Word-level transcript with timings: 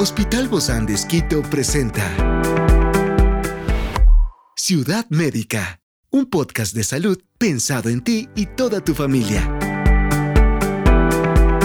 Hospital 0.00 0.46
Bozán 0.46 0.86
de 0.86 0.94
Esquito 0.94 1.42
presenta 1.42 2.04
Ciudad 4.54 5.04
Médica, 5.08 5.80
un 6.10 6.26
podcast 6.26 6.72
de 6.72 6.84
salud 6.84 7.18
pensado 7.36 7.88
en 7.88 8.04
ti 8.04 8.28
y 8.36 8.46
toda 8.46 8.80
tu 8.80 8.94
familia. 8.94 9.52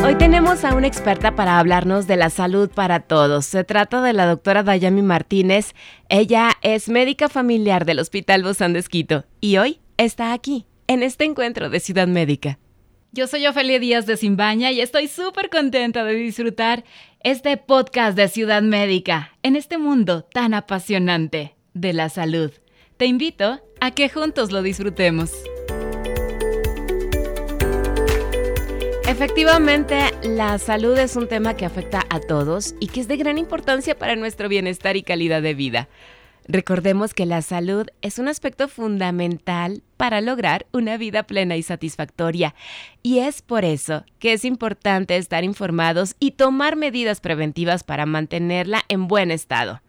Hoy 0.04 0.16
tenemos 0.16 0.64
a 0.64 0.74
una 0.74 0.88
experta 0.88 1.36
para 1.36 1.60
hablarnos 1.60 2.08
de 2.08 2.18
la 2.18 2.32
salud 2.32 2.72
para 2.72 3.02
todos. 3.02 3.46
Se 3.46 3.64
trata 3.64 4.02
de 4.02 4.14
la 4.14 4.26
doctora 4.26 4.64
Dayami 4.64 5.04
Martínez. 5.04 5.76
Ella 6.10 6.54
es 6.64 6.90
médica 6.90 7.30
familiar 7.30 7.86
del 7.86 8.00
Hospital 8.00 8.42
Bozán 8.42 8.74
de 8.74 8.80
Esquito 8.80 9.26
y 9.42 9.58
hoy 9.58 9.80
está 9.98 10.34
aquí, 10.34 10.66
en 10.88 11.04
este 11.04 11.26
encuentro 11.26 11.70
de 11.70 11.80
Ciudad 11.80 12.08
Médica. 12.08 12.58
Yo 13.16 13.28
soy 13.28 13.46
Ofelia 13.46 13.78
Díaz 13.78 14.08
de 14.08 14.18
Simbaña 14.18 14.72
y 14.72 14.82
estoy 14.82 15.08
súper 15.08 15.52
contenta 15.52 16.04
de 16.04 16.16
disfrutar 16.16 16.84
este 17.20 17.58
podcast 17.58 18.18
de 18.18 18.28
Ciudad 18.28 18.64
Médica 18.64 19.38
en 19.44 19.56
este 19.56 19.78
mundo 19.78 20.24
tan 20.24 20.56
apasionante 20.56 21.54
de 21.76 21.94
la 21.94 22.10
salud. 22.10 22.52
Te 22.98 23.06
invito 23.06 23.62
a 23.80 23.92
que 23.92 24.10
juntos 24.10 24.52
lo 24.52 24.64
disfrutemos. 24.64 25.32
Efectivamente, 29.08 30.00
la 30.24 30.58
salud 30.58 30.98
es 30.98 31.16
un 31.16 31.28
tema 31.28 31.56
que 31.56 31.68
afecta 31.68 32.08
a 32.10 32.20
todos 32.20 32.74
y 32.80 32.88
que 32.88 33.00
es 33.00 33.08
de 33.08 33.18
gran 33.18 33.38
importancia 33.38 33.96
para 33.96 34.16
nuestro 34.16 34.50
bienestar 34.50 34.98
y 34.98 35.04
calidad 35.04 35.44
de 35.44 35.54
vida. 35.54 35.88
Recordemos 36.48 37.14
que 37.14 37.26
la 37.26 37.42
salud 37.42 37.88
es 38.02 38.20
un 38.20 38.28
aspecto 38.28 38.68
fundamental 38.68 39.82
para 39.96 40.20
lograr 40.20 40.66
una 40.74 40.98
vida 40.98 41.24
plena 41.24 41.56
y 41.56 41.64
satisfactoria. 41.64 42.54
Y 43.02 43.20
es 43.20 43.42
por 43.42 43.64
eso 43.64 44.04
que 44.20 44.34
es 44.34 44.44
importante 44.44 45.16
estar 45.16 45.44
informados 45.44 46.16
y 46.20 46.32
tomar 46.32 46.76
medidas 46.76 47.22
preventivas 47.22 47.84
para 47.84 48.06
mantenerla 48.06 48.82
en 48.90 49.08
buen 49.08 49.32
estado. 49.32 49.82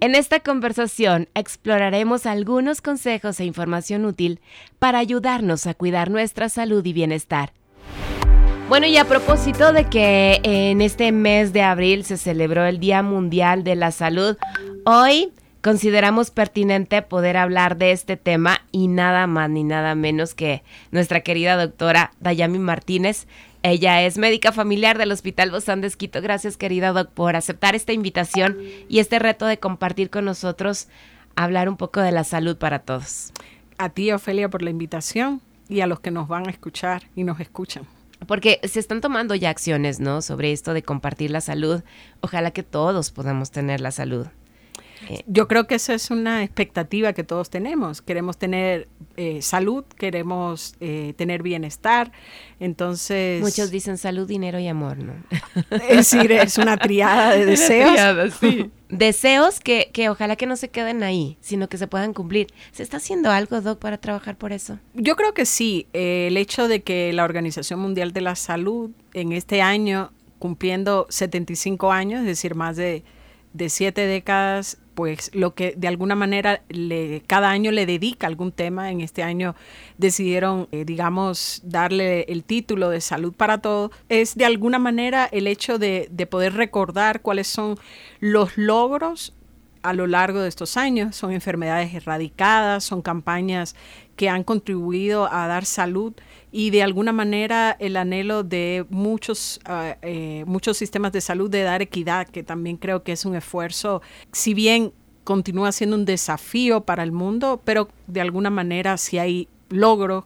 En 0.00 0.14
esta 0.14 0.40
conversación 0.40 1.28
exploraremos 1.34 2.26
algunos 2.26 2.80
consejos 2.80 3.38
e 3.38 3.44
información 3.44 4.04
útil 4.06 4.40
para 4.78 4.98
ayudarnos 4.98 5.66
a 5.66 5.74
cuidar 5.74 6.10
nuestra 6.10 6.48
salud 6.48 6.84
y 6.84 6.92
bienestar. 6.92 7.52
Bueno, 8.68 8.86
y 8.86 8.96
a 8.96 9.04
propósito 9.04 9.72
de 9.74 9.84
que 9.84 10.40
en 10.44 10.80
este 10.80 11.12
mes 11.12 11.52
de 11.52 11.62
abril 11.62 12.04
se 12.04 12.16
celebró 12.16 12.64
el 12.64 12.80
Día 12.80 13.02
Mundial 13.02 13.64
de 13.64 13.76
la 13.76 13.90
Salud, 13.90 14.38
hoy 14.86 15.30
consideramos 15.62 16.30
pertinente 16.30 17.00
poder 17.02 17.36
hablar 17.36 17.78
de 17.78 17.92
este 17.92 18.16
tema 18.16 18.60
y 18.72 18.88
nada 18.88 19.26
más 19.26 19.48
ni 19.48 19.64
nada 19.64 19.94
menos 19.94 20.34
que 20.34 20.62
nuestra 20.90 21.20
querida 21.20 21.56
doctora 21.56 22.12
Dayami 22.20 22.58
Martínez. 22.58 23.26
Ella 23.62 24.02
es 24.02 24.18
médica 24.18 24.50
familiar 24.50 24.98
del 24.98 25.12
Hospital 25.12 25.52
Bozán 25.52 25.80
de 25.80 25.86
Esquito. 25.86 26.20
Gracias, 26.20 26.56
querida 26.56 26.92
doc, 26.92 27.10
por 27.10 27.36
aceptar 27.36 27.76
esta 27.76 27.92
invitación 27.92 28.58
y 28.88 28.98
este 28.98 29.20
reto 29.20 29.46
de 29.46 29.58
compartir 29.58 30.10
con 30.10 30.24
nosotros, 30.24 30.88
hablar 31.36 31.68
un 31.68 31.76
poco 31.76 32.00
de 32.00 32.10
la 32.10 32.24
salud 32.24 32.56
para 32.56 32.80
todos. 32.80 33.32
A 33.78 33.88
ti, 33.88 34.10
Ofelia, 34.10 34.48
por 34.48 34.62
la 34.62 34.70
invitación 34.70 35.40
y 35.68 35.80
a 35.80 35.86
los 35.86 36.00
que 36.00 36.10
nos 36.10 36.26
van 36.26 36.48
a 36.48 36.50
escuchar 36.50 37.04
y 37.14 37.22
nos 37.22 37.38
escuchan. 37.38 37.84
Porque 38.26 38.60
se 38.64 38.80
están 38.80 39.00
tomando 39.00 39.34
ya 39.36 39.50
acciones, 39.50 40.00
¿no? 40.00 40.22
Sobre 40.22 40.52
esto 40.52 40.74
de 40.74 40.82
compartir 40.82 41.30
la 41.30 41.40
salud. 41.40 41.82
Ojalá 42.20 42.50
que 42.50 42.62
todos 42.64 43.12
podamos 43.12 43.52
tener 43.52 43.80
la 43.80 43.92
salud. 43.92 44.26
Eh, 45.08 45.22
Yo 45.26 45.48
creo 45.48 45.66
que 45.66 45.74
esa 45.74 45.94
es 45.94 46.10
una 46.10 46.42
expectativa 46.42 47.12
que 47.12 47.24
todos 47.24 47.50
tenemos. 47.50 48.02
Queremos 48.02 48.38
tener 48.38 48.88
eh, 49.16 49.42
salud, 49.42 49.84
queremos 49.84 50.74
eh, 50.80 51.14
tener 51.16 51.42
bienestar. 51.42 52.12
Entonces. 52.60 53.40
Muchos 53.42 53.70
dicen 53.70 53.98
salud, 53.98 54.26
dinero 54.26 54.58
y 54.58 54.68
amor, 54.68 54.98
¿no? 54.98 55.14
Es 55.88 56.12
decir, 56.12 56.32
es 56.32 56.58
una 56.58 56.76
triada 56.76 57.32
de 57.32 57.46
deseos. 57.46 57.92
Triada, 57.92 58.30
sí. 58.30 58.70
Deseos 58.88 59.60
que, 59.60 59.88
que 59.92 60.10
ojalá 60.10 60.36
que 60.36 60.44
no 60.44 60.54
se 60.54 60.68
queden 60.68 61.02
ahí, 61.02 61.38
sino 61.40 61.68
que 61.68 61.78
se 61.78 61.86
puedan 61.86 62.12
cumplir. 62.12 62.48
¿Se 62.72 62.82
está 62.82 62.98
haciendo 62.98 63.30
algo, 63.30 63.62
Doc, 63.62 63.78
para 63.78 63.96
trabajar 63.96 64.36
por 64.36 64.52
eso? 64.52 64.78
Yo 64.92 65.16
creo 65.16 65.32
que 65.32 65.46
sí. 65.46 65.86
el 65.94 66.36
hecho 66.36 66.68
de 66.68 66.82
que 66.82 67.10
la 67.14 67.24
Organización 67.24 67.80
Mundial 67.80 68.12
de 68.12 68.20
la 68.20 68.36
Salud 68.36 68.90
en 69.14 69.32
este 69.32 69.62
año, 69.62 70.12
cumpliendo 70.38 71.06
75 71.08 71.90
años, 71.90 72.20
es 72.20 72.26
decir, 72.26 72.54
más 72.54 72.76
de, 72.76 73.02
de 73.54 73.70
siete 73.70 74.06
décadas 74.06 74.76
pues 74.94 75.30
lo 75.34 75.54
que 75.54 75.74
de 75.76 75.88
alguna 75.88 76.14
manera 76.14 76.62
le, 76.68 77.22
cada 77.26 77.50
año 77.50 77.70
le 77.70 77.86
dedica 77.86 78.26
algún 78.26 78.52
tema. 78.52 78.90
En 78.90 79.00
este 79.00 79.22
año 79.22 79.54
decidieron, 79.98 80.68
eh, 80.72 80.84
digamos, 80.84 81.62
darle 81.64 82.22
el 82.28 82.44
título 82.44 82.90
de 82.90 83.00
salud 83.00 83.32
para 83.32 83.58
todos. 83.58 83.90
Es 84.08 84.36
de 84.36 84.44
alguna 84.44 84.78
manera 84.78 85.28
el 85.30 85.46
hecho 85.46 85.78
de, 85.78 86.08
de 86.10 86.26
poder 86.26 86.54
recordar 86.54 87.22
cuáles 87.22 87.46
son 87.46 87.78
los 88.20 88.56
logros 88.56 89.34
a 89.82 89.92
lo 89.92 90.06
largo 90.06 90.40
de 90.40 90.48
estos 90.48 90.76
años. 90.76 91.16
Son 91.16 91.32
enfermedades 91.32 91.94
erradicadas, 91.94 92.84
son 92.84 93.02
campañas 93.02 93.74
que 94.16 94.28
han 94.28 94.44
contribuido 94.44 95.32
a 95.32 95.46
dar 95.46 95.64
salud 95.64 96.14
y 96.52 96.68
de 96.70 96.82
alguna 96.82 97.12
manera 97.12 97.74
el 97.80 97.96
anhelo 97.96 98.44
de 98.44 98.84
muchos, 98.90 99.58
uh, 99.66 99.96
eh, 100.02 100.44
muchos 100.46 100.76
sistemas 100.76 101.10
de 101.12 101.22
salud 101.22 101.50
de 101.50 101.62
dar 101.62 101.80
equidad, 101.80 102.28
que 102.28 102.42
también 102.42 102.76
creo 102.76 103.02
que 103.02 103.12
es 103.12 103.24
un 103.24 103.34
esfuerzo, 103.34 104.02
si 104.32 104.52
bien 104.52 104.92
continúa 105.24 105.72
siendo 105.72 105.96
un 105.96 106.04
desafío 106.04 106.82
para 106.82 107.02
el 107.02 107.10
mundo, 107.10 107.62
pero 107.64 107.88
de 108.06 108.20
alguna 108.20 108.50
manera 108.50 108.98
si 108.98 109.18
hay 109.18 109.48
logros 109.70 110.24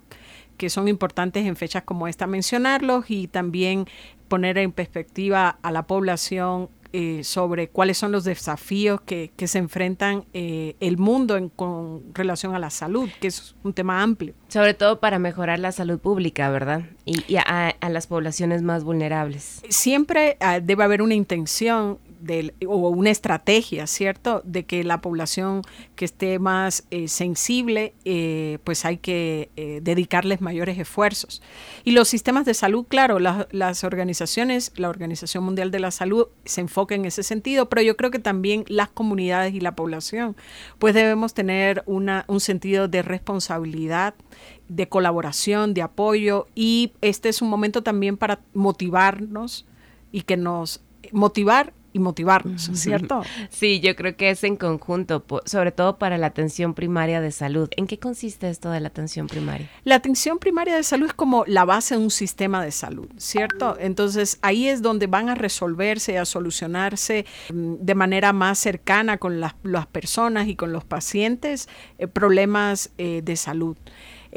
que 0.57 0.69
son 0.69 0.89
importantes 0.89 1.47
en 1.47 1.55
fechas 1.55 1.85
como 1.85 2.09
esta 2.09 2.27
mencionarlos 2.27 3.05
y 3.09 3.29
también 3.29 3.87
poner 4.29 4.59
en 4.59 4.73
perspectiva 4.73 5.59
a 5.63 5.71
la 5.71 5.87
población 5.87 6.69
eh, 6.93 7.23
sobre 7.25 7.69
cuáles 7.69 7.99
son 7.99 8.13
los 8.13 8.25
desafíos 8.25 9.01
que, 9.01 9.31
que 9.37 9.49
se 9.49 9.59
enfrentan 9.59 10.25
eh, 10.33 10.77
el 10.81 10.99
mundo 10.99 11.37
en, 11.37 11.49
con 11.49 12.03
relación 12.15 12.55
a 12.55 12.59
la 12.59 12.71
salud, 12.71 13.09
que 13.21 13.29
es 13.29 13.55
un 13.63 13.73
tema 13.73 14.03
amplio. 14.03 14.35
Sobre 14.49 14.75
todo 14.75 15.01
para 15.01 15.19
mejorar 15.19 15.59
la 15.59 15.73
salud 15.73 15.99
pública, 15.99 16.49
¿verdad? 16.51 16.83
Y, 17.05 17.25
y 17.27 17.37
a, 17.37 17.69
a, 17.69 17.89
las 17.89 18.07
poblaciones 18.07 18.63
más 18.63 18.85
vulnerables. 18.85 19.63
Siempre 19.69 20.37
uh, 20.41 20.65
debe 20.65 20.85
haber 20.85 21.03
una 21.03 21.15
intención 21.15 21.99
de, 22.21 22.55
o 22.67 22.89
una 22.91 23.11
estrategia, 23.11 23.87
¿cierto? 23.87 24.43
De 24.45 24.65
que 24.65 24.85
la 24.85 25.01
población 25.01 25.63
que 25.95 26.05
esté 26.05 26.39
más 26.39 26.85
eh, 26.91 27.09
sensible, 27.09 27.95
eh, 28.05 28.59
pues 28.65 28.85
hay 28.85 28.99
que 28.99 29.51
eh, 29.57 29.81
dedicarles 29.83 30.41
mayores 30.41 30.79
esfuerzos. 30.79 31.43
Y 31.85 31.93
los 31.93 32.09
sistemas 32.09 32.45
de 32.45 32.55
salud, 32.55 32.87
claro, 32.89 33.19
la, 33.19 33.49
las 33.51 33.85
organizaciones, 33.85 34.73
la 34.77 34.89
Organización 34.89 35.45
Mundial 35.45 35.71
de 35.71 35.81
la 35.81 35.91
Salud 35.91 36.29
se 36.45 36.61
enfoca 36.61 36.95
en 36.95 37.05
ese 37.05 37.23
sentido, 37.23 37.69
pero 37.69 37.83
yo 37.83 37.97
creo 37.97 38.11
que 38.11 38.19
también 38.19 38.65
las 38.69 38.89
comunidades 38.89 39.55
y 39.55 39.61
la 39.61 39.77
población, 39.77 40.37
pues 40.79 40.95
debemos 40.95 41.35
tener 41.35 41.83
una, 41.87 42.25
un 42.29 42.41
sentido 42.41 42.89
de 42.89 43.03
responsabilidad 43.03 44.15
de 44.69 44.89
colaboración, 44.89 45.75
de 45.75 45.83
apoyo 45.83 46.49
y 46.55 46.93
este 47.01 47.29
es 47.29 47.41
un 47.41 47.49
momento 47.49 47.83
también 47.83 48.17
para 48.17 48.41
motivarnos 48.53 49.67
y 50.13 50.23
que 50.23 50.37
nos 50.37 50.81
motivar 51.13 51.73
y 51.97 51.99
motivarnos, 51.99 52.71
¿cierto? 52.75 53.23
Sí, 53.49 53.81
yo 53.81 53.97
creo 53.97 54.17
que 54.17 54.29
es 54.31 54.45
en 54.45 54.57
conjunto, 54.57 55.25
sobre 55.47 55.73
todo 55.73 55.97
para 55.97 56.19
la 56.19 56.27
atención 56.27 56.75
primaria 56.75 57.23
de 57.23 57.31
salud. 57.31 57.71
¿En 57.75 57.87
qué 57.87 57.99
consiste 57.99 58.51
esto 58.51 58.71
de 58.71 58.81
la 58.81 58.89
atención 58.89 59.29
primaria? 59.29 59.71
La 59.85 59.95
atención 59.95 60.39
primaria 60.39 60.77
de 60.77 60.83
salud 60.83 61.07
es 61.07 61.15
como 61.15 61.45
la 61.47 61.65
base 61.65 61.97
de 61.97 62.03
un 62.03 62.11
sistema 62.11 62.63
de 62.63 62.71
salud, 62.71 63.09
¿cierto? 63.17 63.79
Entonces 63.81 64.39
ahí 64.43 64.69
es 64.69 64.83
donde 64.83 65.07
van 65.07 65.31
a 65.31 65.35
resolverse, 65.35 66.19
a 66.19 66.27
solucionarse 66.27 67.25
mm, 67.53 67.77
de 67.81 67.95
manera 67.95 68.35
más 68.35 68.59
cercana 68.59 69.17
con 69.17 69.41
las, 69.41 69.55
las 69.63 69.87
personas 69.87 70.49
y 70.49 70.55
con 70.55 70.73
los 70.73 70.85
pacientes 70.85 71.69
eh, 71.99 72.07
problemas 72.09 72.91
eh, 72.99 73.23
de 73.25 73.37
salud. 73.37 73.77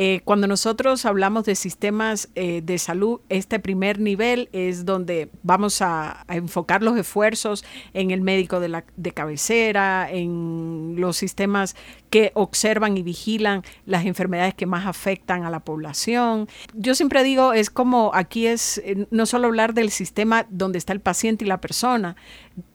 Eh, 0.02 0.22
cuando 0.24 0.48
nosotros 0.48 1.06
hablamos 1.06 1.44
de 1.44 1.56
sistemas 1.56 2.30
eh, 2.36 2.62
de 2.64 2.78
salud, 2.78 3.20
este 3.28 3.60
primer 3.60 4.00
nivel 4.00 4.48
es 4.54 4.86
donde 4.86 5.30
vamos 5.44 5.82
a, 5.82 6.24
a, 6.26 6.38
enfocar 6.38 6.82
los 6.82 6.98
esfuerzos 6.98 7.66
en 7.94 8.12
el 8.12 8.22
médico 8.22 8.62
de, 8.62 8.70
la, 8.70 8.86
de 8.96 9.12
cabecera, 9.12 10.10
en 10.10 10.96
los 10.98 11.18
sistemas 11.18 11.76
que 12.10 12.32
observan 12.34 12.98
y 12.98 13.04
vigilan 13.04 13.64
las 13.86 14.06
enfermedades 14.06 14.54
que 14.54 14.66
más 14.66 14.86
afectan 14.86 15.44
a 15.44 15.50
la 15.50 15.60
población. 15.60 16.48
Yo 16.74 16.96
siempre 16.96 17.24
digo, 17.24 17.54
es 17.54 17.70
como 17.70 18.12
aquí 18.14 18.48
es 18.48 18.80
eh, 18.80 19.08
no 19.12 19.26
solo 19.26 19.48
hablar 19.48 19.74
del 19.74 19.92
sistema 19.92 20.46
donde 20.50 20.78
está 20.78 20.94
el 20.94 21.02
paciente 21.02 21.46
y 21.46 21.48
la 21.48 21.62
persona, 21.62 22.16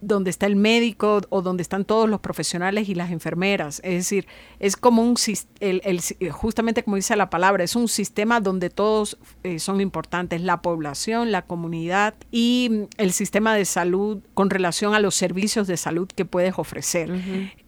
donde 0.01 0.31
está 0.31 0.47
el 0.47 0.57
médico 0.57 1.21
o 1.29 1.43
donde 1.43 1.63
están 1.63 1.85
todos 1.85 2.09
los 2.09 2.21
profesionales 2.21 2.89
y 2.89 2.95
las 2.95 3.11
enfermeras. 3.11 3.81
Es 3.85 3.95
decir, 3.95 4.27
es 4.61 4.77
como 4.77 5.03
un, 5.03 5.17
el, 5.61 5.83
el, 5.85 6.31
justamente 6.31 6.83
como 6.83 6.97
dice 6.97 7.17
la 7.17 7.31
palabra, 7.31 7.65
es 7.65 7.77
un 7.77 7.89
sistema 7.89 8.41
donde 8.41 8.71
todos 8.71 9.19
eh, 9.43 9.59
son 9.59 9.81
importantes, 9.81 10.41
la 10.41 10.63
población, 10.63 11.33
la 11.33 11.43
comunidad 11.43 12.15
y 12.31 12.87
el 12.97 13.13
sistema 13.13 13.55
de 13.55 13.65
salud 13.65 14.23
con 14.35 14.51
relación 14.51 14.95
a 14.95 15.01
los 15.01 15.15
servicios 15.15 15.67
de 15.67 15.77
salud 15.77 16.09
que 16.09 16.25
puedes 16.25 16.59
ofrecer. 16.59 17.11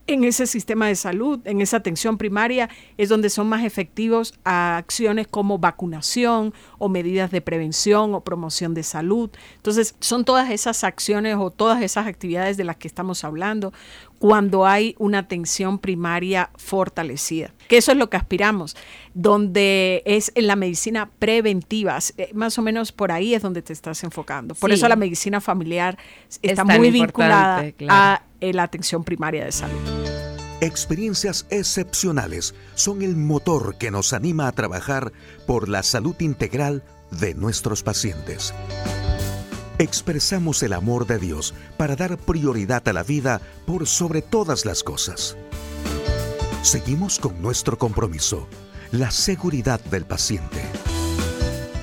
En 0.06 0.24
ese 0.24 0.46
sistema 0.46 0.86
de 0.86 0.94
salud, 0.94 1.40
en 1.44 1.60
esa 1.60 1.78
atención 1.78 2.16
primaria, 2.18 2.68
es 2.96 3.08
donde 3.08 3.30
son 3.30 3.48
más 3.48 3.64
efectivos 3.64 4.34
acciones 4.44 5.26
como 5.26 5.58
vacunación 5.58 6.54
o 6.78 6.88
medidas 6.88 7.30
de 7.30 7.40
prevención 7.40 8.14
o 8.14 8.22
promoción 8.22 8.74
de 8.74 8.82
salud. 8.82 9.30
Entonces, 9.56 9.96
son 10.00 10.24
todas 10.24 10.50
esas 10.50 10.84
acciones 10.84 11.36
o 11.38 11.50
todas 11.50 11.82
esas 11.82 12.06
actividades 12.06 12.56
de 12.56 12.64
las 12.64 12.76
que 12.76 12.88
estamos 12.88 13.24
hablando 13.24 13.72
cuando 14.18 14.66
hay 14.66 14.94
una 14.98 15.18
atención 15.18 15.78
primaria 15.78 16.50
fortalecida. 16.56 17.52
Que 17.68 17.78
eso 17.78 17.92
es 17.92 17.98
lo 17.98 18.08
que 18.08 18.16
aspiramos, 18.16 18.76
donde 19.14 20.02
es 20.06 20.32
en 20.34 20.46
la 20.46 20.56
medicina 20.56 21.10
preventiva, 21.18 21.98
eh, 22.16 22.30
más 22.34 22.58
o 22.58 22.62
menos 22.62 22.92
por 22.92 23.12
ahí 23.12 23.34
es 23.34 23.42
donde 23.42 23.62
te 23.62 23.72
estás 23.72 24.02
enfocando. 24.04 24.54
Por 24.54 24.72
eso 24.72 24.88
la 24.88 24.96
medicina 24.96 25.40
familiar 25.40 25.98
está 26.42 26.64
muy 26.64 26.90
vinculada 26.90 27.64
a 27.88 28.22
eh, 28.40 28.52
la 28.52 28.62
atención 28.62 29.04
primaria 29.04 29.44
de 29.44 29.52
salud. 29.52 29.78
Experiencias 30.60 31.46
excepcionales 31.50 32.54
son 32.74 33.02
el 33.02 33.14
motor 33.14 33.76
que 33.76 33.90
nos 33.90 34.14
anima 34.14 34.48
a 34.48 34.52
trabajar 34.52 35.12
por 35.46 35.68
la 35.68 35.82
salud 35.82 36.16
integral 36.20 36.82
de 37.10 37.34
nuestros 37.34 37.82
pacientes. 37.82 38.54
Expresamos 39.78 40.62
el 40.62 40.72
amor 40.72 41.06
de 41.06 41.18
Dios 41.18 41.54
para 41.76 41.96
dar 41.96 42.16
prioridad 42.16 42.88
a 42.88 42.94
la 42.94 43.02
vida 43.02 43.42
por 43.66 43.86
sobre 43.86 44.22
todas 44.22 44.64
las 44.64 44.82
cosas. 44.82 45.36
Seguimos 46.62 47.18
con 47.18 47.42
nuestro 47.42 47.76
compromiso, 47.76 48.48
la 48.90 49.10
seguridad 49.10 49.78
del 49.80 50.06
paciente. 50.06 50.62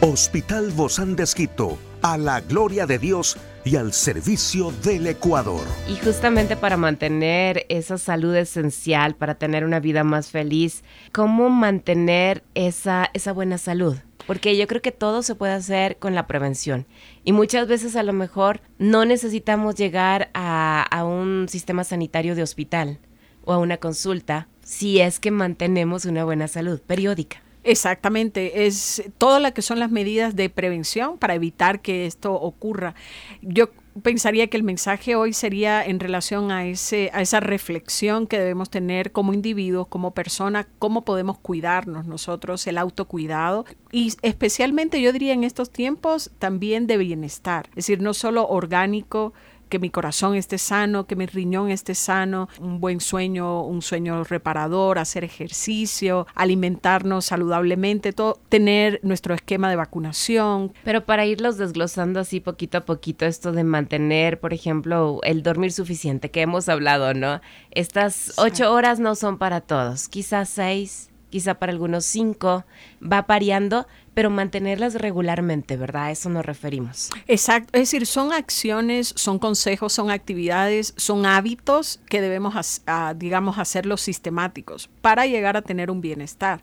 Hospital 0.01 0.72
Bozán 0.72 1.16
de 1.16 1.22
Esquito, 1.22 1.78
a 2.01 2.18
la 2.18 2.42
gloria 2.42 2.88
de 2.88 2.98
Dios 2.98 3.38
y 3.63 3.75
al 3.75 3.94
servicio 3.94 4.72
del 4.84 5.06
Ecuador. 5.06 5.63
Y 5.88 5.96
justamente 6.04 6.56
para 6.56 6.78
mantener 6.78 7.68
esa 7.69 8.00
salud 8.00 8.36
esencial, 8.36 9.16
para 9.16 9.36
tener 9.36 9.63
una 9.63 9.80
vida 9.80 10.04
más 10.04 10.31
feliz, 10.31 10.84
¿cómo 11.12 11.50
mantener 11.50 12.44
esa, 12.56 13.12
esa 13.13 13.34
buena 13.34 13.60
salud? 13.60 13.98
Porque 14.28 14.58
yo 14.58 14.68
creo 14.68 14.81
que 14.81 14.92
todo 14.92 15.22
se 15.24 15.36
puede 15.36 15.54
hacer 15.54 15.98
con 15.98 16.16
la 16.16 16.28
prevención. 16.28 16.86
Y 17.24 17.31
muchas 17.31 17.68
veces 17.68 17.96
a 17.96 18.04
lo 18.04 18.14
mejor 18.14 18.62
no 18.78 19.06
necesitamos 19.06 19.75
llegar 19.75 20.30
a, 20.34 21.04
un 21.06 21.48
sistema 21.50 21.84
sanitario 21.84 22.36
de 22.36 22.44
hospital 22.44 23.00
o 23.44 23.54
a 23.54 23.58
una 23.58 23.78
consulta 23.78 24.48
si 24.64 25.00
es 25.00 25.20
que 25.20 25.31
mantenemos 25.31 26.06
una 26.06 26.24
buena 26.24 26.48
salud 26.48 26.80
periódica. 26.80 27.42
Exactamente, 27.66 28.66
es 28.66 29.04
todas 29.18 29.42
las 29.42 29.54
que 29.54 29.62
son 29.62 29.80
las 29.80 29.90
medidas 29.90 30.36
de 30.36 30.50
prevención 30.50 31.18
para 31.18 31.36
evitar 31.36 31.81
que 31.81 32.06
esto 32.06 32.34
ocurra. 32.34 32.94
Yo 33.42 33.70
pensaría 34.01 34.48
que 34.48 34.57
el 34.57 34.63
mensaje 34.63 35.16
hoy 35.16 35.34
sería 35.34 35.86
en 35.86 36.00
relación 36.00 36.51
a 36.51 36.66
ese 36.66 37.12
a 37.13 37.22
esa 37.22 37.40
reflexión 37.40 38.28
que 38.28 38.40
debemos 38.40 38.69
tener 38.69 39.12
como 39.12 39.34
individuos, 39.34 39.88
como 39.88 40.12
personas, 40.12 40.66
cómo 40.80 41.04
podemos 41.04 41.38
cuidarnos 41.38 42.06
nosotros, 42.06 42.66
el 42.68 42.78
autocuidado. 42.78 43.66
Y 43.92 44.13
especialmente 44.22 45.01
yo 45.01 45.12
diría 45.12 45.34
en 45.34 45.44
estos 45.44 45.69
tiempos 45.69 46.31
también 46.40 46.88
de 46.88 46.98
bienestar, 46.98 47.68
es 47.69 47.75
decir, 47.75 48.01
no 48.01 48.13
solo 48.13 48.48
orgánico, 48.48 49.34
que 49.69 49.80
mi 49.80 49.89
corazón 49.89 50.36
esté 50.36 50.57
sano, 50.57 51.06
que 51.06 51.15
mi 51.15 51.25
riñón 51.25 51.69
esté 51.69 51.95
sano, 51.95 52.50
un 52.60 52.80
buen 52.80 53.00
sueño, 53.00 53.63
un 53.63 53.81
sueño 53.81 54.24
reparador, 54.24 55.00
hacer 55.00 55.24
ejercicio, 55.24 56.27
alimentarnos 56.36 57.25
saludablemente, 57.25 58.13
todo, 58.13 58.39
tener 58.50 59.00
nuestro 59.04 59.33
esquema 59.33 59.69
de 59.69 59.75
vacunación. 59.75 60.74
Pero 60.83 61.06
para 61.06 61.25
irlos 61.25 61.57
desglosando 61.57 62.19
así 62.19 62.39
poquito 62.39 62.80
a 62.80 62.86
poquito, 62.86 63.25
esto 63.25 63.51
de 63.51 63.63
mantener, 63.63 64.39
por 64.39 64.54
ejemplo, 64.54 65.19
el 65.24 65.44
dormir 65.44 65.71
suficiente, 65.71 66.31
que 66.31 66.42
hemos 66.42 66.69
hablado, 66.69 67.13
¿no? 67.13 67.42
Estas 67.71 68.33
ocho 68.38 68.71
horas 68.71 69.00
no 69.00 69.15
son 69.15 69.38
para 69.38 69.62
todos, 69.62 70.07
quizás 70.07 70.50
seis, 70.50 71.10
quizá 71.30 71.56
para 71.56 71.71
algunos 71.71 72.06
cinco, 72.06 72.63
va 73.01 73.24
variando, 73.24 73.88
pero 74.13 74.30
mantenerlas 74.30 74.95
regularmente, 74.95 75.77
¿verdad? 75.77 76.06
A 76.06 76.12
eso 76.12 76.30
nos 76.30 76.45
referimos. 76.45 77.10
Exacto, 77.27 77.69
es 77.74 77.81
decir, 77.81 78.06
son 78.06 78.31
acciones, 78.31 79.13
son 79.15 79.39
consejos, 79.39 79.94
son 79.94 80.12
actividades, 80.12 80.94
son 80.98 81.25
hábitos 81.25 82.00
que 82.07 82.21
debemos, 82.21 82.81
digamos, 83.15 83.57
hacerlos 83.57 84.01
sistemáticos 84.01 84.89
para 85.01 85.25
llegar 85.25 85.57
a 85.57 85.62
tener 85.62 85.89
un 85.89 86.01
bienestar. 86.01 86.62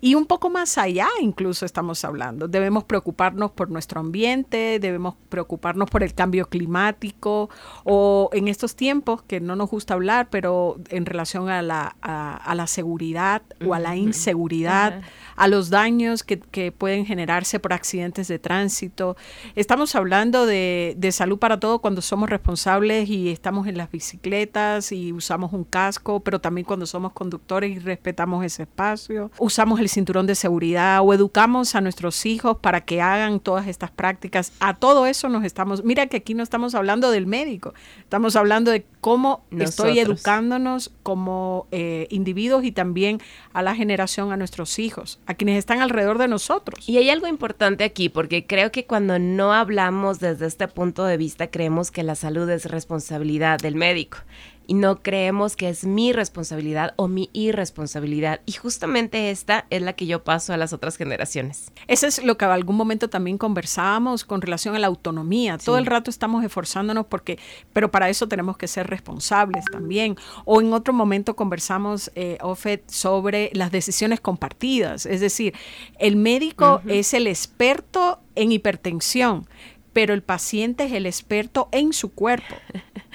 Y 0.00 0.14
un 0.14 0.26
poco 0.26 0.50
más 0.50 0.78
allá 0.78 1.08
incluso 1.20 1.66
estamos 1.66 2.04
hablando, 2.04 2.48
debemos 2.48 2.84
preocuparnos 2.84 3.50
por 3.50 3.70
nuestro 3.70 4.00
ambiente, 4.00 4.78
debemos 4.78 5.16
preocuparnos 5.28 5.90
por 5.90 6.02
el 6.02 6.14
cambio 6.14 6.48
climático 6.48 7.50
o 7.84 8.30
en 8.32 8.48
estos 8.48 8.76
tiempos 8.76 9.22
que 9.22 9.40
no 9.40 9.56
nos 9.56 9.70
gusta 9.70 9.94
hablar, 9.94 10.28
pero 10.30 10.76
en 10.90 11.06
relación 11.06 11.48
a 11.48 11.62
la, 11.62 11.96
a, 12.02 12.54
la 12.54 12.66
seguridad 12.66 13.42
o 13.66 13.74
a 13.74 13.78
la 13.78 13.96
inseguridad, 13.96 15.02
a 15.36 15.48
los 15.48 15.70
daños 15.70 16.22
que, 16.22 16.38
que 16.38 16.70
pueden 16.70 16.83
generarse 17.06 17.58
por 17.58 17.72
accidentes 17.72 18.28
de 18.28 18.38
tránsito. 18.38 19.16
Estamos 19.54 19.94
hablando 19.94 20.46
de, 20.46 20.94
de, 20.96 21.12
salud 21.12 21.38
para 21.38 21.58
todo 21.58 21.78
cuando 21.80 22.02
somos 22.02 22.28
responsables 22.28 23.08
y 23.08 23.30
estamos 23.30 23.66
en 23.66 23.76
las 23.76 23.90
bicicletas 23.90 24.92
y 24.92 25.12
usamos 25.12 25.52
un 25.52 25.64
casco, 25.64 26.20
pero 26.20 26.40
también 26.40 26.64
cuando 26.64 26.86
somos 26.86 27.12
conductores 27.12 27.76
y 27.76 27.78
respetamos 27.78 28.44
ese 28.44 28.62
espacio. 28.62 29.30
Usamos 29.38 29.80
el 29.80 29.88
cinturón 29.88 30.26
de 30.26 30.34
seguridad 30.34 31.00
o 31.02 31.14
educamos 31.14 31.74
a 31.74 31.80
nuestros 31.80 32.26
hijos 32.26 32.58
para 32.58 32.82
que 32.82 33.00
hagan 33.00 33.40
todas 33.40 33.66
estas 33.66 33.90
prácticas. 33.90 34.52
A 34.60 34.74
todo 34.74 35.06
eso 35.06 35.28
nos 35.28 35.44
estamos, 35.44 35.84
mira 35.84 36.06
que 36.06 36.18
aquí 36.18 36.34
no 36.34 36.42
estamos 36.42 36.74
hablando 36.74 37.10
del 37.10 37.26
médico, 37.26 37.74
estamos 37.98 38.36
hablando 38.36 38.70
de 38.70 38.84
cómo 39.00 39.44
estoy 39.50 39.98
educándonos 39.98 40.92
como 41.02 41.66
eh, 41.70 42.06
individuos 42.10 42.64
y 42.64 42.72
también 42.72 43.20
a 43.52 43.62
la 43.62 43.74
generación, 43.74 44.32
a 44.32 44.36
nuestros 44.36 44.78
hijos, 44.78 45.20
a 45.26 45.34
quienes 45.34 45.58
están 45.58 45.80
alrededor 45.80 46.18
de 46.18 46.28
nosotros. 46.28 46.73
Y 46.86 46.98
hay 46.98 47.10
algo 47.10 47.26
importante 47.26 47.84
aquí, 47.84 48.08
porque 48.08 48.46
creo 48.46 48.70
que 48.72 48.86
cuando 48.86 49.18
no 49.18 49.52
hablamos 49.52 50.20
desde 50.20 50.46
este 50.46 50.68
punto 50.68 51.04
de 51.04 51.16
vista, 51.16 51.48
creemos 51.48 51.90
que 51.90 52.02
la 52.02 52.14
salud 52.14 52.48
es 52.50 52.66
responsabilidad 52.66 53.58
del 53.58 53.74
médico 53.74 54.18
y 54.66 54.74
no 54.74 55.02
creemos 55.02 55.56
que 55.56 55.68
es 55.68 55.84
mi 55.84 56.12
responsabilidad 56.12 56.94
o 56.96 57.08
mi 57.08 57.30
irresponsabilidad. 57.32 58.40
Y 58.46 58.52
justamente 58.52 59.30
esta 59.30 59.66
es 59.70 59.82
la 59.82 59.94
que 59.94 60.06
yo 60.06 60.24
paso 60.24 60.52
a 60.52 60.56
las 60.56 60.72
otras 60.72 60.96
generaciones. 60.96 61.70
Eso 61.86 62.06
es 62.06 62.22
lo 62.22 62.36
que 62.36 62.44
a 62.44 62.54
algún 62.54 62.76
momento 62.76 63.08
también 63.08 63.38
conversábamos 63.38 64.24
con 64.24 64.40
relación 64.40 64.74
a 64.74 64.78
la 64.78 64.86
autonomía. 64.86 65.58
Todo 65.58 65.78
el 65.78 65.86
rato 65.86 66.10
estamos 66.10 66.44
esforzándonos 66.44 67.06
porque, 67.06 67.38
pero 67.72 67.90
para 67.90 68.08
eso 68.08 68.28
tenemos 68.28 68.56
que 68.56 68.68
ser 68.68 68.86
responsables 68.88 69.64
también. 69.70 70.16
O 70.44 70.60
en 70.60 70.72
otro 70.72 70.92
momento 70.92 71.36
conversamos, 71.36 72.10
eh, 72.14 72.38
Ofed, 72.40 72.80
sobre 72.86 73.50
las 73.54 73.70
decisiones 73.70 74.20
compartidas. 74.20 75.06
Es 75.06 75.20
decir, 75.20 75.54
el 75.98 76.16
médico 76.16 76.80
es 76.86 77.14
el 77.14 77.26
experto 77.26 78.20
en 78.34 78.52
hipertensión, 78.52 79.46
pero 79.94 80.12
el 80.12 80.22
paciente 80.22 80.84
es 80.84 80.92
el 80.92 81.06
experto 81.06 81.70
en 81.72 81.94
su 81.94 82.12
cuerpo. 82.12 82.56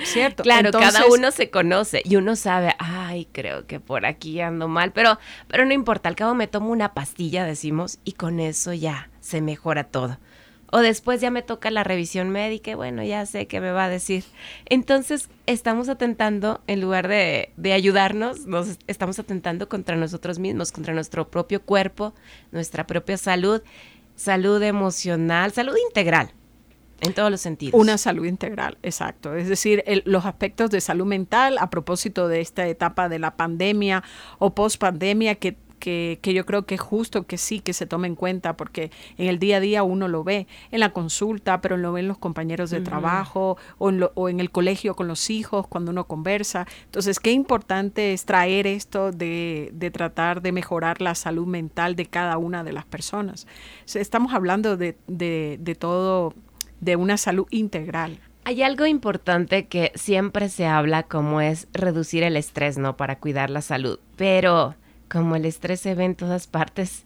¿Cierto? 0.03 0.43
Claro, 0.49 0.71
cada 0.71 1.05
uno 1.07 1.29
se 1.29 1.49
conoce 1.49 2.01
y 2.05 2.15
uno 2.15 2.35
sabe, 2.35 2.73
ay, 2.79 3.27
creo 3.31 3.67
que 3.67 3.79
por 3.79 4.05
aquí 4.05 4.39
ando 4.39 4.67
mal, 4.67 4.93
pero, 4.93 5.19
pero 5.47 5.65
no 5.65 5.73
importa, 5.73 6.09
al 6.09 6.15
cabo 6.15 6.33
me 6.33 6.47
tomo 6.47 6.71
una 6.71 6.93
pastilla, 6.93 7.43
decimos, 7.43 7.99
y 8.05 8.13
con 8.13 8.39
eso 8.39 8.73
ya 8.73 9.09
se 9.19 9.41
mejora 9.41 9.83
todo. 9.83 10.17
O 10.71 10.79
después 10.79 11.19
ya 11.19 11.31
me 11.31 11.41
toca 11.41 11.71
la 11.71 11.83
revisión 11.83 12.29
médica 12.29 12.71
y 12.71 12.75
bueno, 12.75 13.03
ya 13.03 13.25
sé 13.25 13.47
qué 13.47 13.59
me 13.59 13.71
va 13.71 13.85
a 13.85 13.89
decir. 13.89 14.23
Entonces, 14.65 15.29
estamos 15.47 15.89
atentando, 15.89 16.61
en 16.67 16.79
lugar 16.79 17.07
de, 17.07 17.51
de 17.57 17.73
ayudarnos, 17.73 18.45
nos 18.45 18.77
estamos 18.87 19.19
atentando 19.19 19.67
contra 19.67 19.95
nosotros 19.97 20.39
mismos, 20.39 20.71
contra 20.71 20.93
nuestro 20.93 21.29
propio 21.29 21.61
cuerpo, 21.61 22.13
nuestra 22.51 22.87
propia 22.87 23.17
salud, 23.17 23.61
salud 24.15 24.61
emocional, 24.61 25.51
salud 25.51 25.75
integral. 25.87 26.31
En 27.01 27.13
todos 27.13 27.31
los 27.31 27.41
sentidos. 27.41 27.79
Una 27.79 27.97
salud 27.97 28.25
integral, 28.25 28.77
exacto. 28.83 29.35
Es 29.35 29.47
decir, 29.47 29.83
los 30.05 30.25
aspectos 30.25 30.69
de 30.69 30.81
salud 30.81 31.05
mental 31.05 31.57
a 31.59 31.69
propósito 31.69 32.27
de 32.27 32.41
esta 32.41 32.67
etapa 32.67 33.09
de 33.09 33.19
la 33.19 33.35
pandemia 33.35 34.03
o 34.37 34.53
post 34.53 34.79
pandemia 34.79 35.35
que 35.35 35.55
que, 35.79 36.19
que, 36.21 36.33
yo 36.33 36.45
creo 36.45 36.65
que 36.65 36.75
es 36.75 36.81
justo 36.81 37.25
que 37.25 37.37
sí, 37.37 37.61
que 37.61 37.73
se 37.73 37.85
tome 37.85 38.07
en 38.07 38.15
cuenta, 38.15 38.55
porque 38.55 38.91
en 39.17 39.27
el 39.27 39.39
día 39.39 39.57
a 39.57 39.59
día 39.59 39.83
uno 39.83 40.07
lo 40.07 40.23
ve 40.23 40.45
en 40.71 40.81
la 40.81 40.91
consulta, 40.91 41.61
pero 41.61 41.77
lo 41.77 41.93
ven 41.93 42.07
los 42.07 42.17
compañeros 42.17 42.69
de 42.69 42.81
trabajo 42.81 43.57
o 43.77 43.89
en, 43.89 44.05
o 44.13 44.29
en, 44.29 44.39
el 44.39 44.51
colegio 44.51 44.95
con 44.95 45.07
los 45.07 45.29
hijos, 45.29 45.67
cuando 45.67 45.91
uno 45.91 46.05
conversa. 46.05 46.67
Entonces, 46.85 47.19
qué 47.19 47.31
importante 47.31 48.13
es 48.13 48.25
traer 48.25 48.67
esto 48.67 49.11
de, 49.11 49.71
de 49.73 49.89
tratar 49.89 50.41
de 50.41 50.51
mejorar 50.51 51.01
la 51.01 51.15
salud 51.15 51.47
mental 51.47 51.95
de 51.95 52.05
cada 52.05 52.37
una 52.37 52.63
de 52.63 52.73
las 52.73 52.85
personas. 52.85 53.47
Estamos 53.93 54.33
hablando 54.33 54.77
de, 54.77 54.97
de, 55.07 55.57
de 55.61 55.75
todo 55.75 56.33
de 56.81 56.95
una 56.95 57.17
salud 57.17 57.47
integral. 57.49 58.19
Hay 58.45 58.63
algo 58.63 58.85
importante 58.85 59.67
que 59.67 59.91
siempre 59.95 60.49
se 60.49 60.65
habla 60.65 61.03
como 61.03 61.41
es 61.41 61.67
reducir 61.73 62.23
el 62.23 62.35
estrés, 62.35 62.77
¿no? 62.77 62.97
Para 62.97 63.19
cuidar 63.19 63.49
la 63.49 63.61
salud. 63.61 63.99
Pero 64.15 64.75
como 65.09 65.35
el 65.35 65.45
estrés 65.45 65.81
se 65.81 65.95
ve 65.95 66.05
en 66.05 66.15
todas 66.15 66.47
partes, 66.47 67.05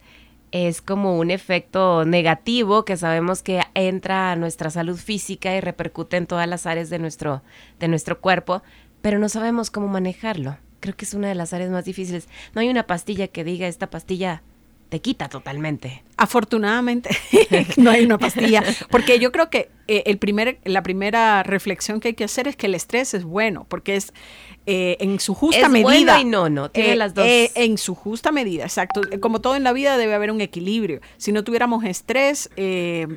es 0.51 0.81
como 0.81 1.17
un 1.17 1.31
efecto 1.31 2.05
negativo 2.05 2.85
que 2.85 2.95
sabemos 2.95 3.41
que 3.41 3.61
entra 3.73 4.31
a 4.31 4.35
nuestra 4.35 4.69
salud 4.69 4.97
física 4.97 5.55
y 5.55 5.61
repercute 5.61 6.15
en 6.15 6.27
todas 6.27 6.47
las 6.47 6.67
áreas 6.67 6.91
de 6.91 6.99
nuestro, 6.99 7.41
de 7.79 7.87
nuestro 7.87 8.21
cuerpo, 8.21 8.61
pero 9.01 9.17
no 9.17 9.29
sabemos 9.29 9.71
cómo 9.71 9.87
manejarlo. 9.87 10.57
creo 10.79 10.95
que 10.95 11.05
es 11.05 11.13
una 11.13 11.29
de 11.29 11.35
las 11.35 11.53
áreas 11.53 11.71
más 11.71 11.85
difíciles. 11.85 12.27
No 12.53 12.61
hay 12.61 12.69
una 12.69 12.85
pastilla 12.85 13.27
que 13.27 13.43
diga 13.43 13.67
esta 13.67 13.89
pastilla 13.89 14.43
te 14.93 15.01
quita 15.01 15.27
totalmente. 15.27 16.03
Afortunadamente 16.17 17.09
no 17.77 17.89
hay 17.89 18.05
una 18.05 18.19
pastilla, 18.19 18.63
porque 18.91 19.17
yo 19.17 19.31
creo 19.31 19.49
que 19.49 19.71
eh, 19.87 20.03
el 20.05 20.19
primer, 20.19 20.59
la 20.65 20.83
primera 20.83 21.41
reflexión 21.41 21.99
que 21.99 22.09
hay 22.09 22.13
que 22.13 22.25
hacer 22.25 22.47
es 22.47 22.55
que 22.55 22.67
el 22.67 22.75
estrés 22.75 23.15
es 23.15 23.23
bueno, 23.23 23.65
porque 23.67 23.95
es 23.95 24.13
eh, 24.65 24.97
en 24.99 25.19
su 25.19 25.33
justa 25.33 25.69
medida. 25.69 25.87
Bueno 25.89 26.19
y 26.19 26.25
no, 26.25 26.49
no, 26.49 26.71
tiene 26.71 26.93
eh, 26.93 26.95
las 26.95 27.13
dos. 27.13 27.25
en 27.27 27.77
su 27.77 27.95
justa 27.95 28.31
medida, 28.31 28.63
exacto. 28.63 29.01
Como 29.19 29.41
todo 29.41 29.55
en 29.55 29.63
la 29.63 29.73
vida 29.73 29.97
debe 29.97 30.13
haber 30.13 30.31
un 30.31 30.41
equilibrio. 30.41 31.01
Si 31.17 31.31
no 31.31 31.43
tuviéramos 31.43 31.83
estrés, 31.83 32.49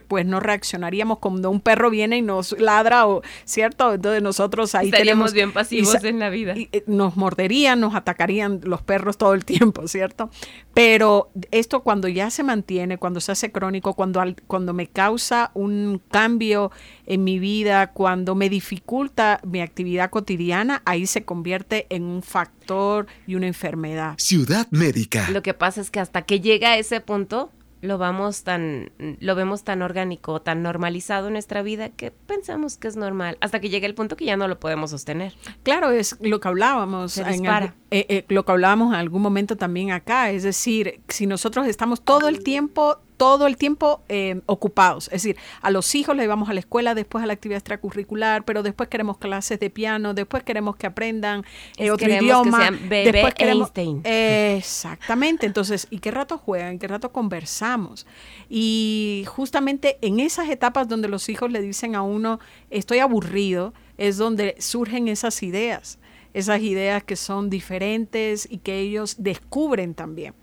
pues 0.09 0.27
no 0.27 0.41
reaccionaríamos 0.41 1.19
cuando 1.19 1.51
un 1.51 1.61
perro 1.61 1.91
viene 1.91 2.19
y 2.19 2.23
nos 2.23 2.59
ladra, 2.59 3.07
o, 3.07 3.23
¿cierto? 3.45 3.95
Entonces 3.95 4.23
nosotros 4.23 4.75
ahí 4.75 4.87
Estaríamos 4.87 5.33
bien 5.33 5.53
pasivos 5.53 6.03
en 6.05 6.19
la 6.19 6.31
vida. 6.31 6.57
Y, 6.57 6.69
nos 6.87 7.17
morderían, 7.17 7.81
nos 7.81 7.95
atacarían 7.95 8.61
los 8.65 8.83
perros 8.83 9.19
todo 9.19 9.35
el 9.35 9.45
tiempo, 9.45 9.87
¿cierto? 9.89 10.31
Pero 10.75 11.31
esto 11.51 11.83
cuando 11.83 12.09
ya 12.09 12.31
se 12.31 12.43
mantiene, 12.43 12.99
cuando 12.99 13.21
se 13.21 13.33
hace 13.33 13.51
crónico, 13.51 13.95
cuando, 13.95 14.23
cuando 14.47 14.75
me 14.75 14.87
causa 14.89 15.51
un 15.55 16.03
cambio 16.11 16.71
en 17.07 17.25
mi 17.25 17.39
vida, 17.39 17.93
cuando 17.93 18.35
me 18.35 18.49
dificulta 18.49 19.41
mi 19.45 19.61
actividad 19.61 20.11
cotidiana, 20.11 20.83
ahí 20.85 21.07
se 21.07 21.25
convierte 21.25 21.36
en 21.45 22.05
un 22.05 22.23
factor 22.23 23.07
y 23.27 23.35
una 23.35 23.47
enfermedad. 23.47 24.15
Ciudad 24.19 24.67
médica. 24.71 25.31
Lo 25.31 25.43
que 25.43 25.55
pasa 25.55 25.81
es 25.81 25.91
que 25.91 26.01
hasta 26.01 26.23
que 26.23 26.41
llega 26.41 26.71
a 26.71 26.79
ese 26.79 27.01
punto, 27.01 27.51
lo 27.83 27.99
vamos 27.99 28.43
tan, 28.43 28.91
lo 29.21 29.35
vemos 29.35 29.63
tan 29.63 29.83
orgánico, 29.83 30.41
tan 30.41 30.63
normalizado 30.63 31.29
en 31.29 31.35
nuestra 31.35 31.63
vida 31.63 31.91
que 31.91 32.11
pensamos 32.11 32.77
que 32.77 32.89
es 32.89 32.97
normal, 32.97 33.37
hasta 33.41 33.61
que 33.61 33.69
llega 33.69 33.87
el 33.87 33.95
punto 33.95 34.17
que 34.17 34.25
ya 34.25 34.37
no 34.37 34.49
lo 34.49 34.59
podemos 34.59 34.91
sostener. 34.91 35.35
Claro, 35.63 35.91
es 35.91 36.17
lo 36.21 36.41
que 36.41 36.49
hablábamos, 36.49 37.19
en 37.19 37.47
eh, 37.47 37.71
eh, 37.91 38.25
lo 38.29 38.45
que 38.45 38.53
hablábamos 38.53 38.93
en 38.93 39.01
algún 39.01 39.23
momento 39.23 39.57
también 39.57 39.93
acá, 39.93 40.31
es 40.31 40.43
decir, 40.43 41.01
si 41.09 41.27
nosotros 41.27 41.67
estamos 41.67 42.03
todo 42.03 42.29
el 42.29 42.43
tiempo 42.43 42.99
todo 43.17 43.47
el 43.47 43.57
tiempo 43.57 44.03
eh, 44.09 44.41
ocupados. 44.47 45.07
Es 45.07 45.23
decir, 45.23 45.37
a 45.63 45.71
los 45.71 45.95
hijos 45.95 46.17
les 46.17 46.29
vamos 46.29 46.49
a 46.49 46.55
la 46.55 46.61
escuela, 46.61 46.95
después 46.95 47.25
a 47.25 47.27
la 47.27 47.33
actividad 47.33 47.59
extracurricular, 47.59 48.45
pero 48.45 48.63
después 48.63 48.89
queremos 48.89 49.19
clases 49.19 49.59
de 49.61 49.71
piano, 49.71 50.15
después 50.15 50.43
queremos 50.43 50.77
que 50.77 50.87
aprendan 50.87 51.45
eh, 51.77 51.91
otro 51.91 52.09
idioma. 52.09 52.71
después 52.89 53.35
queremos, 53.35 53.71
exactamente. 54.05 55.47
Entonces, 55.47 55.87
¿y 55.91 55.99
qué 55.99 56.11
rato 56.11 56.39
juegan? 56.39 56.73
¿En 56.73 56.79
qué 56.79 56.89
rato 56.89 57.13
conversamos? 57.13 58.07
Y 58.49 59.25
justamente 59.27 59.99
en 60.03 60.21
esas 60.21 60.49
etapas 60.49 60.89
donde 60.89 61.09
los 61.09 61.29
hijos 61.29 61.51
le 61.51 61.61
dicen 61.61 61.95
a 61.95 62.03
uno, 62.03 62.41
estoy 62.71 62.99
aburrido, 62.99 63.73
es 63.99 64.19
donde 64.19 64.57
surgen 64.59 65.09
esas 65.09 65.43
ideas 65.43 65.99
esas 66.37 66.61
ideas 66.61 67.03
que 67.03 67.17
son 67.17 67.49
diferentes 67.49 68.47
y 68.51 68.59
que 68.59 68.79
ellos 68.79 69.17
descubren 69.19 69.95
también. 69.95 70.35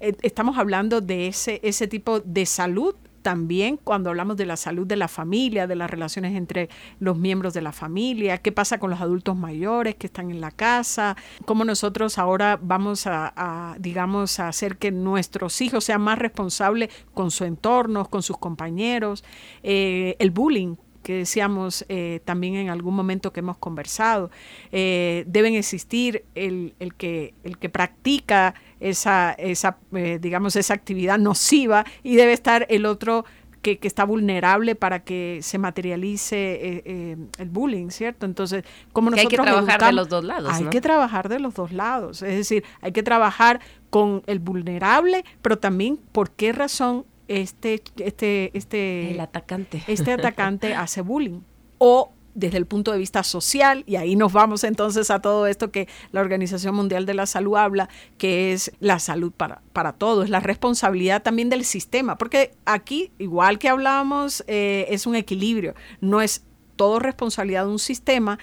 Eh, 0.00 0.16
estamos 0.22 0.56
hablando 0.56 1.02
de 1.02 1.28
ese, 1.28 1.60
ese 1.62 1.86
tipo 1.86 2.20
de 2.20 2.46
salud 2.46 2.94
también 3.20 3.76
cuando 3.76 4.08
hablamos 4.08 4.38
de 4.38 4.46
la 4.46 4.56
salud 4.56 4.86
de 4.86 4.96
la 4.96 5.08
familia, 5.08 5.66
de 5.66 5.76
las 5.76 5.90
relaciones 5.90 6.34
entre 6.34 6.70
los 7.00 7.18
miembros 7.18 7.52
de 7.52 7.60
la 7.60 7.70
familia, 7.72 8.38
qué 8.38 8.50
pasa 8.50 8.78
con 8.78 8.90
los 8.90 9.00
adultos 9.02 9.36
mayores 9.36 9.94
que 9.94 10.06
están 10.06 10.30
en 10.30 10.40
la 10.40 10.50
casa, 10.50 11.16
cómo 11.44 11.64
nosotros 11.66 12.18
ahora 12.18 12.58
vamos 12.60 13.06
a, 13.06 13.76
digamos, 13.78 14.40
a 14.40 14.48
hacer 14.48 14.78
que 14.78 14.90
nuestros 14.90 15.60
hijos 15.60 15.84
sean 15.84 16.00
más 16.00 16.18
responsables 16.18 16.88
con 17.12 17.30
su 17.30 17.44
entorno, 17.44 18.06
con 18.06 18.22
sus 18.22 18.38
compañeros, 18.38 19.22
eh, 19.62 20.16
el 20.18 20.30
bullying 20.30 20.76
que 21.02 21.18
decíamos 21.18 21.84
eh, 21.88 22.20
también 22.24 22.54
en 22.54 22.70
algún 22.70 22.94
momento 22.94 23.32
que 23.32 23.40
hemos 23.40 23.58
conversado, 23.58 24.30
deben 24.70 25.54
existir 25.54 26.24
el, 26.34 26.74
el, 26.78 26.94
que, 26.94 27.34
el 27.44 27.58
que 27.58 27.68
practica 27.68 28.54
esa, 28.82 29.32
esa 29.32 29.78
eh, 29.92 30.18
digamos, 30.20 30.56
esa 30.56 30.74
actividad 30.74 31.18
nociva 31.18 31.84
y 32.02 32.16
debe 32.16 32.32
estar 32.32 32.66
el 32.68 32.84
otro 32.84 33.24
que, 33.62 33.78
está 33.82 34.04
vulnerable 34.04 34.74
para 34.74 35.04
que 35.04 35.38
se 35.42 35.56
materialice 35.56 36.36
eh, 36.36 36.82
eh, 36.84 37.16
el 37.38 37.48
bullying, 37.48 37.90
¿cierto? 37.90 38.26
Entonces, 38.26 38.64
como 38.92 39.10
nosotros... 39.10 39.32
hay 39.32 39.36
que 39.36 39.42
trabajar 39.42 39.84
de 39.84 39.92
los 39.92 40.08
dos 40.08 40.24
lados. 40.24 40.52
Hay 40.52 40.64
que 40.64 40.80
trabajar 40.80 41.28
de 41.28 41.38
los 41.38 41.54
dos 41.54 41.72
lados. 41.72 42.22
Es 42.22 42.34
decir, 42.34 42.64
hay 42.80 42.90
que 42.90 43.04
trabajar 43.04 43.60
con 43.88 44.24
el 44.26 44.40
vulnerable, 44.40 45.24
pero 45.42 45.58
también 45.58 45.96
por 46.10 46.30
qué 46.30 46.52
razón 46.52 47.04
este, 47.40 47.82
este, 47.98 48.50
este... 48.54 49.12
El 49.12 49.20
atacante. 49.20 49.82
Este 49.86 50.12
atacante 50.12 50.74
hace 50.74 51.00
bullying. 51.00 51.40
O 51.78 52.12
desde 52.34 52.58
el 52.58 52.66
punto 52.66 52.92
de 52.92 52.98
vista 52.98 53.22
social, 53.22 53.84
y 53.86 53.96
ahí 53.96 54.16
nos 54.16 54.32
vamos 54.32 54.64
entonces 54.64 55.10
a 55.10 55.20
todo 55.20 55.46
esto 55.46 55.70
que 55.70 55.88
la 56.12 56.20
Organización 56.20 56.74
Mundial 56.74 57.04
de 57.04 57.14
la 57.14 57.26
Salud 57.26 57.56
habla, 57.56 57.88
que 58.16 58.52
es 58.52 58.72
la 58.80 58.98
salud 58.98 59.32
para, 59.32 59.60
para 59.72 59.92
todos, 59.92 60.30
la 60.30 60.40
responsabilidad 60.40 61.22
también 61.22 61.50
del 61.50 61.64
sistema, 61.64 62.16
porque 62.16 62.54
aquí, 62.64 63.12
igual 63.18 63.58
que 63.58 63.68
hablábamos, 63.68 64.44
eh, 64.46 64.86
es 64.88 65.06
un 65.06 65.14
equilibrio, 65.14 65.74
no 66.00 66.22
es 66.22 66.44
todo 66.76 66.98
responsabilidad 66.98 67.66
de 67.66 67.72
un 67.72 67.78
sistema, 67.78 68.38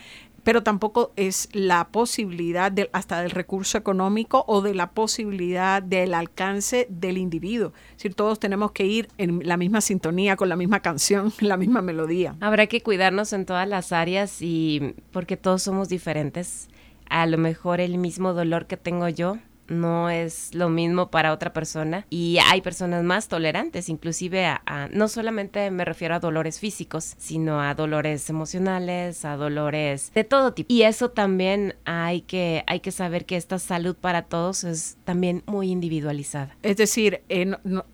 pero 0.49 0.63
tampoco 0.63 1.11
es 1.15 1.47
la 1.53 1.89
posibilidad 1.89 2.71
de, 2.71 2.89
hasta 2.91 3.21
del 3.21 3.29
recurso 3.29 3.77
económico 3.77 4.45
o 4.47 4.63
de 4.63 4.73
la 4.73 4.89
posibilidad 4.89 5.83
del 5.83 6.15
alcance 6.15 6.87
del 6.89 7.19
individuo. 7.19 7.71
Es 7.91 7.97
decir, 7.97 8.15
todos 8.15 8.39
tenemos 8.39 8.71
que 8.71 8.87
ir 8.87 9.09
en 9.19 9.47
la 9.47 9.57
misma 9.57 9.79
sintonía, 9.79 10.37
con 10.37 10.49
la 10.49 10.55
misma 10.55 10.79
canción, 10.79 11.31
la 11.39 11.55
misma 11.55 11.83
melodía. 11.83 12.35
Habrá 12.39 12.65
que 12.65 12.81
cuidarnos 12.81 13.31
en 13.31 13.45
todas 13.45 13.67
las 13.69 13.91
áreas 13.91 14.41
y 14.41 14.95
porque 15.11 15.37
todos 15.37 15.61
somos 15.61 15.87
diferentes. 15.87 16.67
A 17.11 17.27
lo 17.27 17.37
mejor 17.37 17.79
el 17.79 17.99
mismo 17.99 18.33
dolor 18.33 18.65
que 18.65 18.75
tengo 18.75 19.07
yo 19.07 19.37
no 19.69 20.09
es 20.09 20.53
lo 20.53 20.69
mismo 20.69 21.09
para 21.09 21.33
otra 21.33 21.53
persona 21.53 22.05
y 22.09 22.37
hay 22.45 22.61
personas 22.61 23.03
más 23.03 23.27
tolerantes, 23.27 23.89
inclusive 23.89 24.45
a, 24.45 24.89
no 24.91 25.07
solamente 25.07 25.71
me 25.71 25.85
refiero 25.85 26.15
a 26.15 26.19
dolores 26.19 26.59
físicos, 26.59 27.15
sino 27.17 27.61
a 27.61 27.73
dolores 27.75 28.29
emocionales, 28.29 29.25
a 29.25 29.35
dolores 29.35 30.11
de 30.13 30.23
todo 30.23 30.53
tipo. 30.53 30.71
Y 30.71 30.83
eso 30.83 31.09
también 31.09 31.75
hay 31.85 32.21
que, 32.21 32.63
hay 32.67 32.79
que 32.79 32.91
saber 32.91 33.25
que 33.25 33.35
esta 33.35 33.59
salud 33.59 33.95
para 33.95 34.23
todos 34.23 34.63
es 34.63 34.97
también 35.03 35.43
muy 35.45 35.69
individualizada. 35.69 36.55
Es 36.63 36.77
decir, 36.77 37.21
eh, 37.29 37.51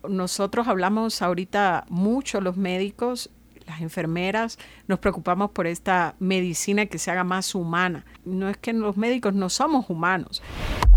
nosotros 0.08 0.68
hablamos 0.68 1.22
ahorita 1.22 1.86
mucho 1.88 2.40
los 2.40 2.56
médicos 2.56 3.30
las 3.66 3.80
enfermeras 3.80 4.58
nos 4.86 4.98
preocupamos 4.98 5.50
por 5.50 5.66
esta 5.66 6.14
medicina 6.18 6.86
que 6.86 6.98
se 6.98 7.10
haga 7.10 7.24
más 7.24 7.54
humana. 7.54 8.04
No 8.24 8.48
es 8.48 8.56
que 8.56 8.72
los 8.72 8.96
médicos 8.96 9.34
no 9.34 9.48
somos 9.48 9.90
humanos, 9.90 10.42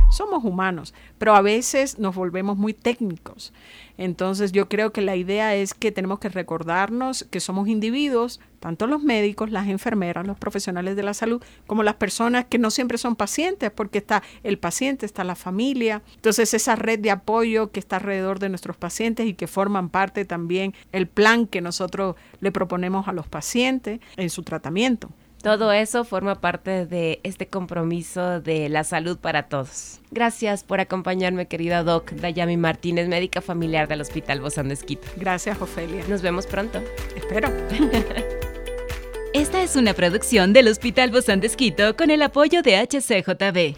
somos 0.09 0.43
humanos, 0.43 0.93
pero 1.17 1.35
a 1.35 1.41
veces 1.41 1.99
nos 1.99 2.15
volvemos 2.15 2.57
muy 2.57 2.73
técnicos. 2.73 3.53
Entonces 3.99 4.53
yo 4.53 4.69
creo 4.69 4.93
que 4.93 5.01
la 5.01 5.17
idea 5.17 5.55
es 5.55 5.73
que 5.73 5.91
tenemos 5.91 6.19
que 6.19 6.29
recordarnos 6.29 7.27
que 7.29 7.41
somos 7.41 7.67
individuos, 7.67 8.39
tanto 8.61 8.87
los 8.87 9.03
médicos, 9.03 9.51
las 9.51 9.67
enfermeras, 9.67 10.25
los 10.25 10.37
profesionales 10.37 10.95
de 10.95 11.03
la 11.03 11.13
salud, 11.13 11.43
como 11.67 11.83
las 11.83 11.95
personas 11.95 12.45
que 12.45 12.59
no 12.59 12.71
siempre 12.71 12.97
son 12.97 13.17
pacientes, 13.17 13.71
porque 13.71 13.97
está 13.97 14.23
el 14.43 14.57
paciente, 14.57 15.05
está 15.05 15.25
la 15.25 15.35
familia. 15.35 16.01
Entonces 16.15 16.53
esa 16.53 16.77
red 16.77 16.99
de 16.99 17.11
apoyo 17.11 17.71
que 17.71 17.81
está 17.81 17.97
alrededor 17.97 18.39
de 18.39 18.47
nuestros 18.47 18.77
pacientes 18.77 19.27
y 19.27 19.33
que 19.33 19.47
forman 19.47 19.89
parte 19.89 20.23
también 20.23 20.73
el 20.93 21.07
plan 21.07 21.45
que 21.45 21.59
nosotros 21.59 22.15
le 22.39 22.53
proponemos 22.53 23.09
a 23.09 23.11
los 23.11 23.27
pacientes 23.27 23.99
en 24.15 24.29
su 24.29 24.43
tratamiento. 24.43 25.09
Todo 25.41 25.71
eso 25.71 26.03
forma 26.03 26.41
parte 26.41 26.85
de 26.85 27.21
este 27.23 27.47
compromiso 27.47 28.41
de 28.41 28.67
la 28.67 28.83
salud 28.83 29.17
para 29.17 29.43
todos. 29.43 29.99
Gracias 30.11 30.65
por 30.65 30.81
acompañarme, 30.81 31.47
querida 31.47 31.83
Doc 31.83 32.11
Dayami 32.11 32.57
Martínez, 32.57 33.07
médica 33.07 33.41
familiar 33.41 33.87
del 33.87 34.01
Hospital 34.01 34.41
Bozán 34.41 34.67
de 34.67 34.73
Esquito. 34.73 35.07
Gracias, 35.15 35.61
Ofelia. 35.61 36.03
Nos 36.09 36.21
vemos 36.21 36.45
pronto. 36.45 36.81
Espero. 37.15 37.49
Esta 39.33 39.61
es 39.61 39.75
una 39.77 39.93
producción 39.93 40.51
del 40.51 40.67
Hospital 40.67 41.11
Bozán 41.11 41.39
de 41.39 41.47
Esquito 41.47 41.95
con 41.95 42.09
el 42.09 42.21
apoyo 42.21 42.61
de 42.61 42.75
HCJB. 42.77 43.77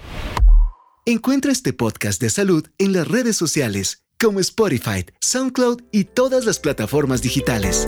Encuentra 1.06 1.52
este 1.52 1.74
podcast 1.74 2.22
de 2.22 2.30
salud 2.30 2.66
en 2.80 2.94
las 2.94 3.08
redes 3.08 3.36
sociales 3.36 4.04
como 4.20 4.40
Spotify, 4.40 5.06
SoundCloud 5.20 5.82
y 5.92 6.06
todas 6.06 6.46
las 6.46 6.60
plataformas 6.60 7.22
digitales. 7.22 7.88